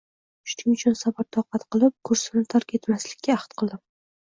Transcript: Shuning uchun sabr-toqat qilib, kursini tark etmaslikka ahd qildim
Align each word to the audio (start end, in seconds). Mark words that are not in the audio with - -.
Shuning 0.53 0.77
uchun 0.77 0.97
sabr-toqat 1.01 1.67
qilib, 1.77 1.95
kursini 2.11 2.43
tark 2.55 2.77
etmaslikka 2.81 3.39
ahd 3.39 3.57
qildim 3.63 3.87